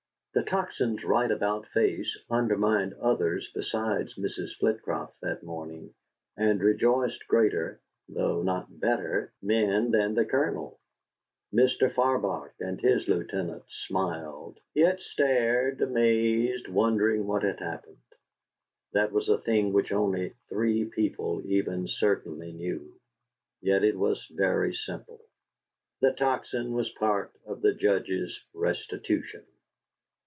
[0.33, 4.55] The Tocsin's right about face undermined others besides Mrs.
[4.57, 5.93] Flitcroft that morning,
[6.37, 10.79] and rejoiced greater (though not better) men than the Colonel.
[11.53, 11.91] Mr.
[11.93, 17.97] Farbach and his lieutenants smiled, yet stared, amazed, wondering what had happened.
[18.93, 22.97] That was a thing which only three people even certainly knew;
[23.59, 25.19] yet it was very simple.
[25.99, 29.43] The Tocsin was part of the Judge's restitution.